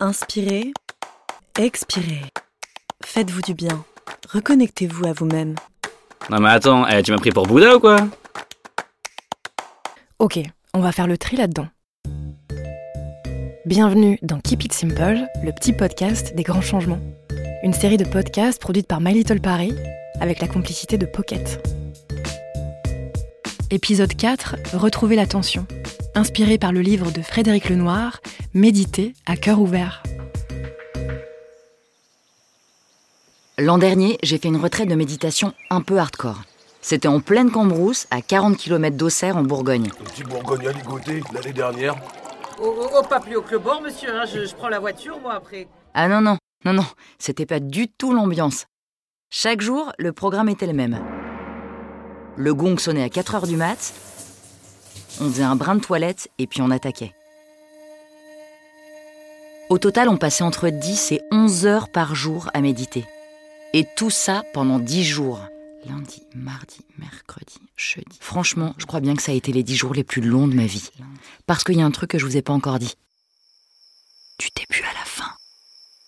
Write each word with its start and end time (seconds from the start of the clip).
Inspirez, 0.00 0.72
expirez. 1.58 2.22
Faites-vous 3.04 3.42
du 3.42 3.54
bien. 3.54 3.84
Reconnectez-vous 4.28 5.06
à 5.06 5.12
vous-même. 5.12 5.54
Non 6.30 6.40
mais 6.40 6.50
attends, 6.50 6.86
eh, 6.88 7.00
tu 7.02 7.12
m'as 7.12 7.18
pris 7.18 7.30
pour 7.30 7.46
Bouddha 7.46 7.76
ou 7.76 7.80
quoi? 7.80 7.96
Ok, 10.18 10.40
on 10.72 10.80
va 10.80 10.90
faire 10.90 11.06
le 11.06 11.16
tri 11.16 11.36
là-dedans. 11.36 11.68
Bienvenue 13.66 14.18
dans 14.22 14.40
Keep 14.40 14.64
It 14.64 14.72
Simple, 14.72 15.20
le 15.44 15.52
petit 15.52 15.72
podcast 15.72 16.34
des 16.34 16.42
grands 16.42 16.60
changements. 16.60 17.00
Une 17.62 17.72
série 17.72 17.96
de 17.96 18.04
podcasts 18.04 18.60
produite 18.60 18.88
par 18.88 19.00
My 19.00 19.14
Little 19.14 19.40
Paris 19.40 19.74
avec 20.20 20.40
la 20.40 20.48
complicité 20.48 20.98
de 20.98 21.06
Pocket. 21.06 21.64
Épisode 23.70 24.14
4, 24.14 24.56
Retrouver 24.74 25.14
l'attention. 25.16 25.66
Inspiré 26.14 26.58
par 26.58 26.72
le 26.72 26.80
livre 26.80 27.10
de 27.10 27.22
Frédéric 27.22 27.68
Lenoir, 27.68 28.20
Méditer 28.54 29.14
à 29.26 29.36
cœur 29.36 29.60
ouvert. 29.60 30.02
L'an 33.58 33.78
dernier, 33.78 34.18
j'ai 34.22 34.38
fait 34.38 34.48
une 34.48 34.56
retraite 34.56 34.88
de 34.88 34.94
méditation 34.94 35.52
un 35.70 35.80
peu 35.80 35.98
hardcore. 35.98 36.42
C'était 36.80 37.08
en 37.08 37.20
pleine 37.20 37.50
Cambrousse, 37.50 38.06
à 38.10 38.20
40 38.20 38.56
km 38.56 38.96
d'Auxerre 38.96 39.36
en 39.36 39.42
Bourgogne. 39.42 39.88
Le 39.98 40.04
petit 40.04 40.22
Bourgogne 40.24 40.68
à 40.68 40.72
ligoté 40.72 41.22
l'année 41.32 41.52
dernière. 41.52 41.94
Oh, 42.60 42.74
oh, 42.78 42.88
oh, 42.96 43.02
pas 43.02 43.20
plus 43.20 43.36
haut 43.36 43.42
que 43.42 43.52
le 43.52 43.58
bord, 43.58 43.80
monsieur. 43.80 44.14
hein, 44.14 44.24
Je, 44.32 44.44
je 44.44 44.54
prends 44.54 44.68
la 44.68 44.78
voiture, 44.78 45.18
moi, 45.20 45.34
après. 45.34 45.66
Ah 45.94 46.08
non, 46.08 46.20
non, 46.20 46.36
non, 46.64 46.74
non, 46.74 46.84
c'était 47.18 47.46
pas 47.46 47.58
du 47.60 47.88
tout 47.88 48.12
l'ambiance. 48.12 48.66
Chaque 49.30 49.60
jour, 49.62 49.92
le 49.98 50.12
programme 50.12 50.48
était 50.48 50.66
le 50.66 50.74
même. 50.74 51.00
Le 52.36 52.54
gong 52.54 52.76
sonnait 52.78 53.02
à 53.02 53.08
4 53.08 53.34
heures 53.36 53.46
du 53.46 53.56
mat, 53.56 53.94
on 55.20 55.30
faisait 55.30 55.42
un 55.42 55.56
brin 55.56 55.74
de 55.76 55.80
toilette 55.80 56.28
et 56.38 56.46
puis 56.46 56.62
on 56.62 56.70
attaquait. 56.70 57.14
Au 59.70 59.78
total, 59.78 60.08
on 60.08 60.16
passait 60.16 60.44
entre 60.44 60.68
10 60.68 61.12
et 61.12 61.22
11 61.32 61.66
heures 61.66 61.88
par 61.88 62.14
jour 62.14 62.50
à 62.52 62.60
méditer. 62.60 63.06
Et 63.72 63.86
tout 63.96 64.10
ça 64.10 64.44
pendant 64.52 64.78
10 64.78 65.04
jours. 65.04 65.40
Lundi, 65.86 66.22
mardi, 66.34 66.80
mercredi, 66.98 67.58
jeudi. 67.76 68.18
Franchement, 68.20 68.74
je 68.78 68.86
crois 68.86 69.00
bien 69.00 69.16
que 69.16 69.22
ça 69.22 69.32
a 69.32 69.34
été 69.34 69.52
les 69.52 69.62
10 69.62 69.76
jours 69.76 69.94
les 69.94 70.04
plus 70.04 70.22
longs 70.22 70.48
de 70.48 70.54
ma 70.54 70.66
vie. 70.66 70.90
Parce 71.46 71.64
qu'il 71.64 71.76
y 71.76 71.82
a 71.82 71.84
un 71.84 71.90
truc 71.90 72.10
que 72.10 72.18
je 72.18 72.24
vous 72.24 72.36
ai 72.36 72.42
pas 72.42 72.52
encore 72.52 72.78
dit. 72.78 72.94
Du 74.38 74.48
début 74.54 74.82
à 74.82 74.94
la 74.94 75.04
fin, 75.04 75.30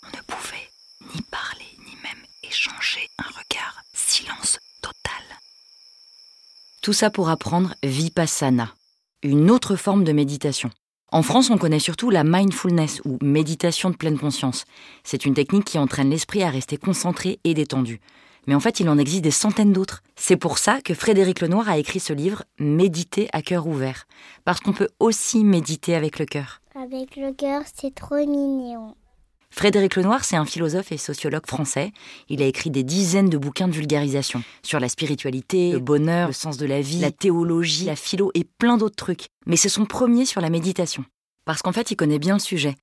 on 0.04 0.16
ne 0.16 0.22
pouvait 0.26 0.70
ni 1.14 1.22
parler, 1.22 1.66
ni 1.86 1.96
même 2.02 2.24
échanger 2.42 3.08
un 3.18 3.28
regard. 3.28 3.82
Silence 3.94 4.58
total. 4.80 5.12
Tout 6.82 6.92
ça 6.92 7.10
pour 7.10 7.28
apprendre 7.28 7.74
Vipassana, 7.82 8.72
une 9.22 9.50
autre 9.50 9.76
forme 9.76 10.04
de 10.04 10.12
méditation. 10.12 10.70
En 11.12 11.22
France, 11.22 11.50
on 11.50 11.58
connaît 11.58 11.78
surtout 11.78 12.10
la 12.10 12.24
mindfulness 12.24 13.00
ou 13.04 13.18
méditation 13.22 13.90
de 13.90 13.96
pleine 13.96 14.18
conscience. 14.18 14.64
C'est 15.04 15.24
une 15.24 15.34
technique 15.34 15.64
qui 15.64 15.78
entraîne 15.78 16.10
l'esprit 16.10 16.42
à 16.42 16.50
rester 16.50 16.76
concentré 16.76 17.38
et 17.44 17.54
détendu. 17.54 18.00
Mais 18.46 18.54
en 18.54 18.60
fait, 18.60 18.80
il 18.80 18.88
en 18.88 18.98
existe 18.98 19.22
des 19.22 19.30
centaines 19.30 19.72
d'autres. 19.72 20.02
C'est 20.14 20.36
pour 20.36 20.58
ça 20.58 20.80
que 20.80 20.94
Frédéric 20.94 21.40
Lenoir 21.40 21.68
a 21.68 21.78
écrit 21.78 22.00
ce 22.00 22.12
livre 22.12 22.44
Méditer 22.58 23.28
à 23.32 23.42
cœur 23.42 23.66
ouvert. 23.66 24.06
Parce 24.44 24.60
qu'on 24.60 24.72
peut 24.72 24.88
aussi 25.00 25.44
méditer 25.44 25.94
avec 25.94 26.18
le 26.18 26.26
cœur. 26.26 26.60
Avec 26.74 27.16
le 27.16 27.32
cœur, 27.32 27.62
c'est 27.74 27.94
trop 27.94 28.16
mignon. 28.16 28.94
Frédéric 29.58 29.96
Lenoir, 29.96 30.22
c'est 30.22 30.36
un 30.36 30.44
philosophe 30.44 30.92
et 30.92 30.98
sociologue 30.98 31.46
français. 31.46 31.92
Il 32.28 32.42
a 32.42 32.44
écrit 32.44 32.68
des 32.68 32.82
dizaines 32.82 33.30
de 33.30 33.38
bouquins 33.38 33.68
de 33.68 33.72
vulgarisation 33.72 34.42
sur 34.62 34.80
la 34.80 34.90
spiritualité, 34.90 35.72
le 35.72 35.78
bonheur, 35.78 36.26
le 36.26 36.34
sens 36.34 36.58
de 36.58 36.66
la 36.66 36.82
vie, 36.82 36.98
la 36.98 37.10
théologie, 37.10 37.86
la 37.86 37.96
philo 37.96 38.30
et 38.34 38.44
plein 38.44 38.76
d'autres 38.76 38.96
trucs. 38.96 39.28
Mais 39.46 39.56
c'est 39.56 39.70
son 39.70 39.86
premier 39.86 40.26
sur 40.26 40.42
la 40.42 40.50
méditation. 40.50 41.06
Parce 41.46 41.62
qu'en 41.62 41.72
fait, 41.72 41.90
il 41.90 41.96
connaît 41.96 42.18
bien 42.18 42.34
le 42.34 42.40
sujet. 42.40 42.74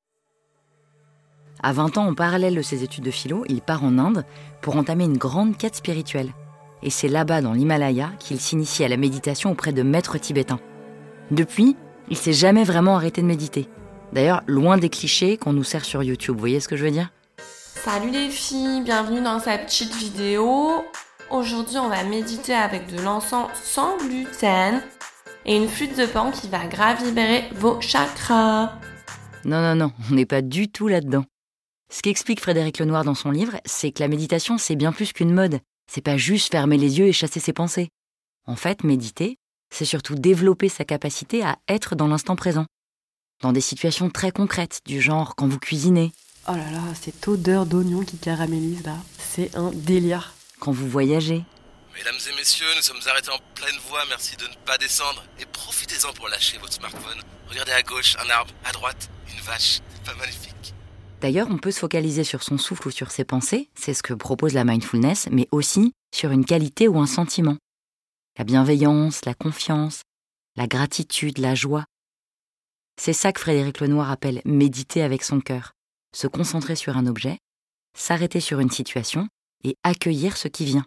À 1.61 1.73
20 1.73 1.99
ans, 1.99 2.07
en 2.07 2.15
parallèle 2.15 2.55
de 2.55 2.63
ses 2.63 2.81
études 2.81 3.03
de 3.03 3.11
philo, 3.11 3.45
il 3.47 3.61
part 3.61 3.83
en 3.83 3.99
Inde 3.99 4.25
pour 4.63 4.75
entamer 4.75 5.03
une 5.03 5.19
grande 5.19 5.55
quête 5.55 5.75
spirituelle. 5.75 6.33
Et 6.81 6.89
c'est 6.89 7.07
là-bas, 7.07 7.41
dans 7.41 7.53
l'Himalaya, 7.53 8.09
qu'il 8.17 8.39
s'initie 8.39 8.83
à 8.83 8.87
la 8.87 8.97
méditation 8.97 9.51
auprès 9.51 9.73
de 9.73 9.83
maîtres 9.83 10.17
tibétains. 10.17 10.59
Depuis, 11.29 11.75
il 12.09 12.17
s'est 12.17 12.33
jamais 12.33 12.63
vraiment 12.63 12.95
arrêté 12.95 13.21
de 13.21 13.27
méditer. 13.27 13.69
D'ailleurs, 14.13 14.43
loin 14.45 14.77
des 14.77 14.89
clichés 14.89 15.37
qu'on 15.37 15.53
nous 15.53 15.63
sert 15.63 15.83
sur 15.83 16.03
YouTube, 16.03 16.35
vous 16.35 16.39
voyez 16.39 16.59
ce 16.59 16.67
que 16.67 16.77
je 16.77 16.85
veux 16.85 16.91
dire? 16.91 17.11
Salut 17.39 18.11
les 18.11 18.29
filles, 18.29 18.83
bienvenue 18.83 19.21
dans 19.21 19.39
cette 19.39 19.65
petite 19.65 19.95
vidéo. 19.95 20.85
Aujourd'hui, 21.31 21.79
on 21.79 21.89
va 21.89 22.03
méditer 22.03 22.53
avec 22.53 22.85
de 22.93 23.01
l'encens 23.01 23.49
sans 23.55 23.97
gluten 23.97 24.83
et 25.47 25.57
une 25.57 25.67
flûte 25.67 25.97
de 25.97 26.05
pan 26.05 26.29
qui 26.29 26.47
va 26.47 26.67
gravibérer 26.67 27.45
vos 27.55 27.81
chakras. 27.81 28.73
Non, 29.45 29.61
non, 29.63 29.73
non, 29.73 29.91
on 30.11 30.13
n'est 30.13 30.27
pas 30.27 30.43
du 30.43 30.69
tout 30.69 30.87
là-dedans. 30.87 31.25
Ce 31.91 32.03
qu'explique 32.03 32.39
Frédéric 32.39 32.77
Lenoir 32.77 33.03
dans 33.03 33.15
son 33.15 33.31
livre, 33.31 33.59
c'est 33.65 33.91
que 33.91 34.03
la 34.03 34.09
méditation, 34.09 34.59
c'est 34.59 34.75
bien 34.75 34.91
plus 34.91 35.11
qu'une 35.11 35.33
mode. 35.33 35.59
C'est 35.91 36.01
pas 36.01 36.17
juste 36.17 36.51
fermer 36.51 36.77
les 36.77 36.99
yeux 36.99 37.07
et 37.07 37.13
chasser 37.13 37.39
ses 37.39 37.51
pensées. 37.51 37.89
En 38.45 38.57
fait, 38.57 38.83
méditer, 38.83 39.37
c'est 39.73 39.85
surtout 39.85 40.13
développer 40.13 40.69
sa 40.69 40.85
capacité 40.85 41.43
à 41.43 41.57
être 41.67 41.95
dans 41.95 42.07
l'instant 42.07 42.35
présent. 42.35 42.67
Dans 43.43 43.51
des 43.51 43.59
situations 43.59 44.09
très 44.09 44.31
concrètes, 44.31 44.79
du 44.85 45.01
genre 45.01 45.35
quand 45.35 45.49
vous 45.49 45.59
cuisinez, 45.59 46.13
Oh 46.47 46.53
là 46.53 46.71
là, 46.71 46.81
cette 46.99 47.27
odeur 47.27 47.65
d'oignon 47.65 48.05
qui 48.05 48.17
caramélise 48.17 48.81
là, 48.85 48.95
c'est 49.19 49.53
un 49.57 49.69
délire. 49.71 50.33
quand 50.59 50.71
vous 50.71 50.87
voyagez, 50.87 51.43
Mesdames 51.93 52.15
et 52.31 52.35
messieurs, 52.37 52.65
nous 52.77 52.81
sommes 52.81 53.01
arrêtés 53.05 53.31
en 53.31 53.39
pleine 53.53 53.75
voie, 53.89 53.99
merci 54.07 54.37
de 54.37 54.43
ne 54.45 54.55
pas 54.65 54.77
descendre. 54.77 55.25
Et 55.41 55.45
profitez-en 55.45 56.13
pour 56.13 56.29
lâcher 56.29 56.57
votre 56.57 56.71
smartphone. 56.71 57.19
Regardez 57.49 57.73
à 57.73 57.81
gauche, 57.83 58.15
un 58.25 58.29
arbre, 58.29 58.53
à 58.63 58.71
droite, 58.71 59.09
une 59.35 59.41
vache. 59.43 59.81
C'est 59.93 60.03
pas 60.05 60.15
magnifique. 60.17 60.73
D'ailleurs, 61.19 61.47
on 61.51 61.57
peut 61.57 61.71
se 61.71 61.79
focaliser 61.79 62.23
sur 62.23 62.43
son 62.43 62.57
souffle 62.57 62.87
ou 62.87 62.91
sur 62.91 63.11
ses 63.11 63.25
pensées, 63.25 63.69
c'est 63.75 63.93
ce 63.93 64.03
que 64.03 64.13
propose 64.13 64.53
la 64.53 64.63
mindfulness, 64.63 65.27
mais 65.31 65.49
aussi 65.51 65.91
sur 66.15 66.31
une 66.31 66.45
qualité 66.45 66.87
ou 66.87 66.97
un 66.97 67.07
sentiment. 67.07 67.57
La 68.37 68.45
bienveillance, 68.45 69.25
la 69.25 69.33
confiance, 69.33 70.01
la 70.55 70.65
gratitude, 70.65 71.39
la 71.39 71.55
joie. 71.55 71.83
C'est 72.99 73.13
ça 73.13 73.31
que 73.31 73.39
Frédéric 73.39 73.79
Lenoir 73.79 74.11
appelle 74.11 74.41
méditer 74.45 75.01
avec 75.01 75.23
son 75.23 75.41
cœur. 75.41 75.73
Se 76.15 76.27
concentrer 76.27 76.75
sur 76.75 76.95
un 76.97 77.07
objet, 77.07 77.37
s'arrêter 77.97 78.39
sur 78.39 78.59
une 78.59 78.69
situation 78.69 79.27
et 79.63 79.75
accueillir 79.83 80.37
ce 80.37 80.47
qui 80.47 80.65
vient. 80.65 80.85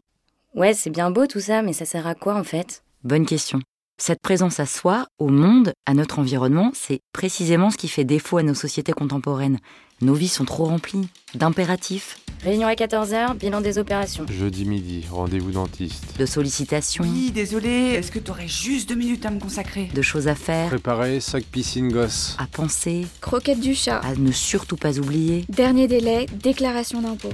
Ouais, 0.54 0.72
c'est 0.72 0.90
bien 0.90 1.10
beau 1.10 1.26
tout 1.26 1.40
ça, 1.40 1.62
mais 1.62 1.72
ça 1.72 1.84
sert 1.84 2.06
à 2.06 2.14
quoi 2.14 2.36
en 2.36 2.44
fait? 2.44 2.84
Bonne 3.04 3.26
question. 3.26 3.60
Cette 3.98 4.20
présence 4.20 4.60
à 4.60 4.66
soi, 4.66 5.06
au 5.18 5.28
monde, 5.28 5.72
à 5.86 5.94
notre 5.94 6.18
environnement, 6.18 6.70
c'est 6.74 7.00
précisément 7.14 7.70
ce 7.70 7.78
qui 7.78 7.88
fait 7.88 8.04
défaut 8.04 8.36
à 8.36 8.42
nos 8.42 8.52
sociétés 8.52 8.92
contemporaines. 8.92 9.58
Nos 10.02 10.12
vies 10.12 10.28
sont 10.28 10.44
trop 10.44 10.64
remplies 10.66 11.08
d'impératifs, 11.34 12.18
Réunion 12.42 12.68
à 12.68 12.74
14h, 12.74 13.38
bilan 13.38 13.62
des 13.62 13.78
opérations. 13.78 14.26
Jeudi 14.28 14.66
midi, 14.66 15.06
rendez-vous 15.10 15.52
dentiste. 15.52 16.18
de 16.18 16.26
sollicitations, 16.26 17.02
Oui, 17.04 17.30
désolé. 17.32 17.70
Est-ce 17.94 18.12
que 18.12 18.18
t'aurais 18.18 18.46
juste 18.46 18.90
deux 18.90 18.94
minutes 18.94 19.24
à 19.24 19.30
me 19.30 19.40
consacrer? 19.40 19.86
de 19.94 20.02
choses 20.02 20.28
à 20.28 20.34
faire, 20.34 20.68
Préparez 20.68 21.20
sac 21.20 21.44
piscine 21.44 21.90
gosse. 21.90 22.36
à 22.38 22.46
penser, 22.46 23.06
Croquette 23.22 23.60
du 23.60 23.74
chat. 23.74 24.00
à 24.00 24.14
ne 24.14 24.30
surtout 24.30 24.76
pas 24.76 24.98
oublier. 24.98 25.46
Dernier 25.48 25.88
délai, 25.88 26.26
déclaration 26.34 27.00
d'impôt. 27.00 27.32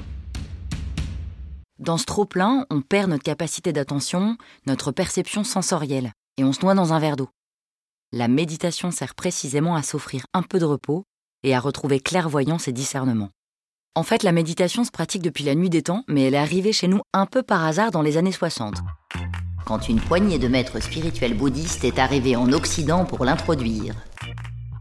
Dans 1.81 1.99
ce 1.99 2.05
trop-plein, 2.05 2.65
on 2.71 2.81
perd 2.81 3.11
notre 3.11 3.25
capacité 3.25 3.73
d'attention, 3.73 4.37
notre 4.67 4.93
perception 4.93 5.43
sensorielle, 5.43 6.13
et 6.37 6.45
on 6.45 6.53
se 6.53 6.61
noie 6.63 6.75
dans 6.75 6.93
un 6.93 6.99
verre 6.99 7.17
d'eau. 7.17 7.29
La 8.13 8.29
méditation 8.29 8.91
sert 8.91 9.15
précisément 9.15 9.75
à 9.75 9.83
s'offrir 9.83 10.27
un 10.35 10.43
peu 10.43 10.59
de 10.59 10.65
repos 10.65 11.05
et 11.43 11.55
à 11.55 11.61
retrouver 11.61 12.01
clairvoyance 12.01 12.69
et 12.69 12.73
discernement. 12.73 13.31
En 13.95 14.03
fait, 14.03 14.23
la 14.23 14.33
méditation 14.33 14.85
se 14.85 14.91
pratique 14.91 15.23
depuis 15.23 15.45
la 15.45 15.55
nuit 15.55 15.69
des 15.69 15.83
temps, 15.83 16.05
mais 16.09 16.23
elle 16.23 16.35
est 16.35 16.39
arrivée 16.39 16.73
chez 16.73 16.89
nous 16.89 17.01
un 17.13 17.27
peu 17.27 17.43
par 17.43 17.65
hasard 17.65 17.91
dans 17.91 18.03
les 18.03 18.17
années 18.17 18.33
60. 18.33 18.77
quand 19.65 19.89
une 19.89 20.01
poignée 20.01 20.39
de 20.39 20.49
maîtres 20.49 20.81
spirituels 20.81 21.37
bouddhistes 21.37 21.85
est 21.85 21.99
arrivée 21.99 22.37
en 22.37 22.53
Occident 22.53 23.05
pour 23.05 23.25
l'introduire. 23.25 23.95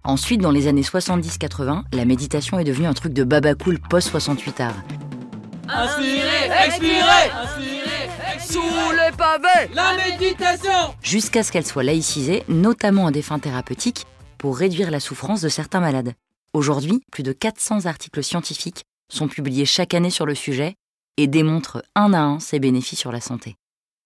Ensuite, 0.03 0.41
dans 0.41 0.51
les 0.51 0.67
années 0.67 0.81
70-80, 0.81 1.83
la 1.93 2.05
méditation 2.05 2.57
est 2.57 2.63
devenue 2.63 2.87
un 2.87 2.93
truc 2.93 3.13
de 3.13 3.23
babacool 3.23 3.79
post-68 3.89 4.61
art. 4.61 4.75
Inspirez, 5.73 6.49
expirez, 6.65 7.31
inspirez, 7.33 8.39
Sous 8.39 8.91
les 8.91 9.15
pavés, 9.15 9.73
la 9.73 9.95
méditation. 9.95 10.93
Jusqu'à 11.01 11.43
ce 11.43 11.51
qu'elle 11.51 11.65
soit 11.65 11.83
laïcisée, 11.83 12.43
notamment 12.49 13.07
à 13.07 13.11
des 13.11 13.21
fins 13.21 13.39
thérapeutiques, 13.39 14.05
pour 14.37 14.57
réduire 14.57 14.91
la 14.91 14.99
souffrance 14.99 15.41
de 15.41 15.49
certains 15.49 15.79
malades. 15.79 16.13
Aujourd'hui, 16.53 17.01
plus 17.11 17.23
de 17.23 17.31
400 17.31 17.85
articles 17.85 18.23
scientifiques 18.23 18.83
sont 19.09 19.29
publiés 19.29 19.65
chaque 19.65 19.93
année 19.93 20.09
sur 20.09 20.25
le 20.25 20.35
sujet 20.35 20.75
et 21.15 21.27
démontrent 21.27 21.83
un 21.95 22.13
à 22.13 22.19
un 22.19 22.39
ses 22.39 22.59
bénéfices 22.59 22.99
sur 22.99 23.11
la 23.11 23.21
santé. 23.21 23.55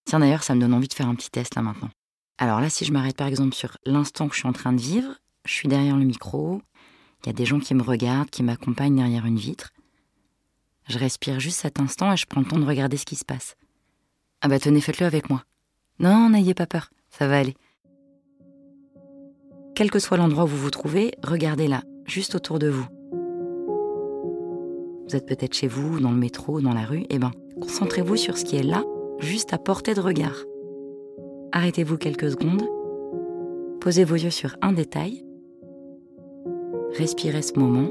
Tiens 0.04 0.20
d'ailleurs, 0.20 0.44
ça 0.44 0.54
me 0.54 0.60
donne 0.60 0.74
envie 0.74 0.88
de 0.88 0.94
faire 0.94 1.08
un 1.08 1.14
petit 1.16 1.30
test 1.30 1.56
là 1.56 1.62
maintenant. 1.62 1.90
Alors 2.38 2.60
là, 2.60 2.70
si 2.70 2.84
je 2.84 2.92
m'arrête 2.92 3.16
par 3.16 3.26
exemple 3.26 3.54
sur 3.54 3.76
l'instant 3.84 4.28
que 4.28 4.34
je 4.34 4.40
suis 4.40 4.48
en 4.48 4.52
train 4.52 4.72
de 4.72 4.80
vivre, 4.80 5.14
je 5.46 5.52
suis 5.52 5.68
derrière 5.68 5.96
le 5.96 6.04
micro, 6.04 6.60
il 7.24 7.28
y 7.28 7.30
a 7.30 7.32
des 7.32 7.46
gens 7.46 7.58
qui 7.58 7.74
me 7.74 7.82
regardent, 7.82 8.30
qui 8.30 8.42
m'accompagnent 8.42 8.96
derrière 8.96 9.26
une 9.26 9.38
vitre. 9.38 9.72
Je 10.88 10.98
respire 10.98 11.40
juste 11.40 11.60
cet 11.60 11.80
instant 11.80 12.12
et 12.12 12.16
je 12.16 12.26
prends 12.26 12.40
le 12.40 12.46
temps 12.46 12.58
de 12.58 12.64
regarder 12.64 12.96
ce 12.96 13.04
qui 13.04 13.16
se 13.16 13.24
passe. 13.24 13.56
Ah 14.40 14.48
bah 14.48 14.58
tenez, 14.58 14.80
faites-le 14.80 15.06
avec 15.06 15.30
moi. 15.30 15.42
Non, 15.98 16.30
n'ayez 16.30 16.54
pas 16.54 16.66
peur, 16.66 16.90
ça 17.10 17.26
va 17.26 17.38
aller. 17.38 17.56
Quel 19.74 19.90
que 19.90 19.98
soit 19.98 20.16
l'endroit 20.16 20.44
où 20.44 20.48
vous 20.48 20.56
vous 20.56 20.70
trouvez, 20.70 21.12
regardez 21.22 21.68
là, 21.68 21.82
juste 22.06 22.34
autour 22.34 22.58
de 22.58 22.68
vous. 22.68 22.86
Vous 25.08 25.16
êtes 25.16 25.26
peut-être 25.26 25.54
chez 25.54 25.68
vous, 25.68 26.00
dans 26.00 26.10
le 26.10 26.16
métro, 26.16 26.60
dans 26.60 26.72
la 26.72 26.84
rue. 26.84 27.04
Eh 27.10 27.18
ben, 27.18 27.30
concentrez-vous 27.60 28.16
sur 28.16 28.38
ce 28.38 28.44
qui 28.44 28.56
est 28.56 28.62
là, 28.62 28.82
juste 29.18 29.52
à 29.52 29.58
portée 29.58 29.94
de 29.94 30.00
regard. 30.00 30.36
Arrêtez-vous 31.52 31.96
quelques 31.96 32.30
secondes. 32.30 32.68
Posez 33.80 34.04
vos 34.04 34.16
yeux 34.16 34.30
sur 34.30 34.56
un 34.62 34.72
détail. 34.72 35.24
Respirez 36.96 37.42
ce 37.42 37.58
moment. 37.58 37.90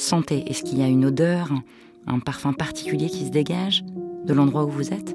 Sentez, 0.00 0.50
est-ce 0.50 0.62
qu'il 0.62 0.78
y 0.78 0.82
a 0.82 0.88
une 0.88 1.04
odeur, 1.04 1.52
un, 2.06 2.20
parfum 2.20 2.54
particulier 2.54 3.10
qui 3.10 3.26
se 3.26 3.30
dégage 3.30 3.84
de 4.24 4.32
l'endroit 4.32 4.64
où 4.64 4.70
vous 4.70 4.94
êtes? 4.94 5.14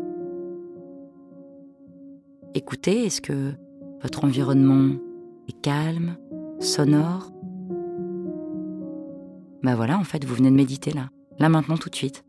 Écoutez, 2.54 3.08
est-ce 3.08 3.20
que 3.20 3.54
votre 4.04 4.24
environnement 4.24 4.96
est 5.50 5.60
calme, 5.64 6.18
sonore? 6.60 7.32
Ben 9.64 9.74
voilà, 9.74 9.98
en 9.98 10.04
fait, 10.04 10.24
vous 10.24 10.36
venez 10.36 10.52
de 10.52 10.56
méditer 10.56 10.92
là. 10.92 11.10
Là 11.40 11.50
maintenant, 11.50 11.78
tout 11.78 11.90
de 11.90 11.96
suite. 11.96 12.24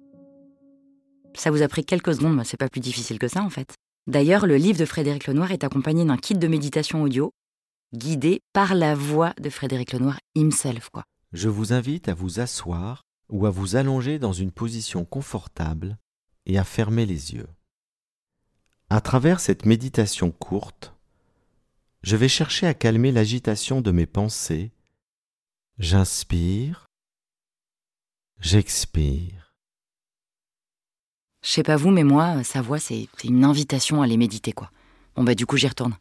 Ça 1.34 1.50
vous 1.50 1.60
a 1.60 1.68
pris 1.68 1.84
quelques 1.84 2.14
secondes, 2.14 2.40
c'est 2.44 2.56
pas 2.56 2.70
plus 2.70 2.80
difficile 2.80 3.18
que 3.18 3.28
ça 3.28 3.42
en 3.42 3.50
fait. 3.50 3.74
D'ailleurs, 4.06 4.46
le 4.46 4.56
livre 4.56 4.78
de 4.78 4.86
Frédéric 4.86 5.26
Lenoir 5.26 5.52
est 5.52 5.62
accompagné 5.62 6.06
d'un 6.06 6.16
kit 6.16 6.34
de 6.34 6.48
méditation 6.48 7.02
audio, 7.02 7.34
guidé 7.94 8.40
par 8.54 8.74
la 8.74 8.94
voix 8.94 9.34
de 9.38 9.50
Frédéric 9.50 9.92
Lenoir 9.92 10.18
himself, 10.34 10.88
quoi. 10.88 11.04
Je 11.36 11.50
vous 11.50 11.74
invite 11.74 12.08
à 12.08 12.14
vous 12.14 12.40
asseoir 12.40 13.02
ou 13.28 13.44
à 13.44 13.50
vous 13.50 13.76
allonger 13.76 14.18
dans 14.18 14.32
une 14.32 14.50
position 14.50 15.04
confortable 15.04 15.98
et 16.46 16.56
à 16.56 16.64
fermer 16.64 17.04
les 17.04 17.34
yeux. 17.34 17.48
À 18.88 19.02
travers 19.02 19.38
cette 19.38 19.66
méditation 19.66 20.30
courte, 20.30 20.94
je 22.02 22.16
vais 22.16 22.30
chercher 22.30 22.66
à 22.66 22.72
calmer 22.72 23.12
l'agitation 23.12 23.82
de 23.82 23.90
mes 23.90 24.06
pensées. 24.06 24.72
J'inspire, 25.78 26.86
j'expire. 28.40 29.52
Je 31.42 31.50
sais 31.50 31.62
pas 31.62 31.76
vous, 31.76 31.90
mais 31.90 32.04
moi, 32.04 32.42
sa 32.44 32.62
voix, 32.62 32.78
c'est 32.78 33.08
une 33.24 33.44
invitation 33.44 34.00
à 34.00 34.06
les 34.06 34.16
méditer, 34.16 34.52
quoi. 34.52 34.70
Bon, 35.16 35.22
bah, 35.22 35.34
du 35.34 35.44
coup, 35.44 35.58
j'y 35.58 35.68
retourne. 35.68 35.98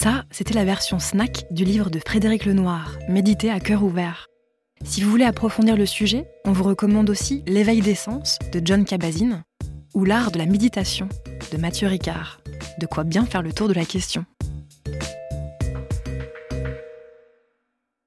Ça, 0.00 0.24
c'était 0.30 0.54
la 0.54 0.64
version 0.64 1.00
snack 1.00 1.52
du 1.52 1.64
livre 1.64 1.90
de 1.90 1.98
Frédéric 1.98 2.44
Lenoir, 2.44 2.96
Méditer 3.08 3.50
à 3.50 3.58
cœur 3.58 3.82
ouvert. 3.82 4.28
Si 4.84 5.02
vous 5.02 5.10
voulez 5.10 5.24
approfondir 5.24 5.76
le 5.76 5.86
sujet, 5.86 6.24
on 6.44 6.52
vous 6.52 6.62
recommande 6.62 7.10
aussi 7.10 7.42
L'éveil 7.48 7.80
des 7.80 7.96
sens 7.96 8.38
de 8.52 8.62
John 8.64 8.84
Kabat-Zinn 8.84 9.42
ou 9.94 10.04
L'art 10.04 10.30
de 10.30 10.38
la 10.38 10.46
méditation 10.46 11.08
de 11.50 11.56
Mathieu 11.56 11.88
Ricard. 11.88 12.40
De 12.78 12.86
quoi 12.86 13.02
bien 13.02 13.26
faire 13.26 13.42
le 13.42 13.52
tour 13.52 13.66
de 13.66 13.74
la 13.74 13.84
question. 13.84 14.24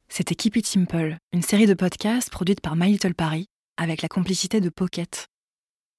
C'était 0.07 0.35
Keep 0.35 0.55
It 0.55 0.65
Simple, 0.67 1.17
une 1.33 1.41
série 1.41 1.67
de 1.67 1.73
podcasts 1.73 2.29
produite 2.29 2.61
par 2.61 2.77
My 2.77 2.89
Little 2.89 3.15
Paris 3.15 3.47
avec 3.75 4.01
la 4.01 4.07
complicité 4.07 4.61
de 4.61 4.69
Pocket. 4.69 5.27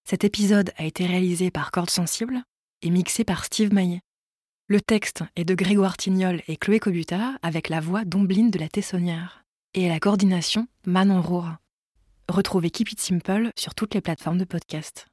Cet 0.09 0.25
épisode 0.25 0.73
a 0.79 0.85
été 0.87 1.05
réalisé 1.05 1.51
par 1.51 1.71
Corde 1.71 1.91
Sensible 1.91 2.43
et 2.81 2.89
mixé 2.89 3.25
par 3.25 3.45
Steve 3.45 3.75
Maillet. 3.75 4.01
Le 4.73 4.81
texte 4.81 5.23
est 5.37 5.45
de 5.45 5.55
Grégoire 5.55 5.99
Tignol 5.99 6.41
et 6.49 6.57
Chloé 6.57 6.79
Cobuta 6.79 7.33
avec 7.43 7.69
la 7.69 7.79
voix 7.79 8.07
d'Ombline 8.07 8.51
de 8.51 8.59
la 8.59 8.71
Tessonnière 8.71 9.45
et 9.75 9.87
la 9.87 10.01
coordination 10.01 10.67
Manon 10.87 11.21
Roura. 11.21 11.61
Retrouvez 12.27 12.71
Keep 12.71 12.93
It 12.93 12.99
Simple 12.99 13.51
sur 13.55 13.75
toutes 13.75 13.93
les 13.93 14.01
plateformes 14.01 14.39
de 14.39 14.47
podcast. 14.47 15.12